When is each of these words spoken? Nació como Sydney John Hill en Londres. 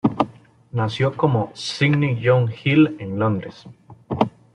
Nació 0.71 1.15
como 1.15 1.51
Sydney 1.53 2.19
John 2.25 2.51
Hill 2.63 2.95
en 2.97 3.19
Londres. 3.19 3.67